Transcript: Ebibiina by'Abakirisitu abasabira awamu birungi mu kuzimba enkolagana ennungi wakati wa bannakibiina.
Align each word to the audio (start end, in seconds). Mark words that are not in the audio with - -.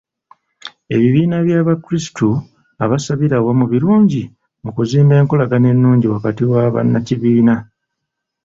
Ebibiina 0.95 1.35
by'Abakirisitu 1.45 2.29
abasabira 2.83 3.35
awamu 3.37 3.65
birungi 3.71 4.21
mu 4.63 4.71
kuzimba 4.75 5.13
enkolagana 5.21 5.67
ennungi 5.73 6.05
wakati 6.13 6.43
wa 6.51 6.63
bannakibiina. 6.73 7.55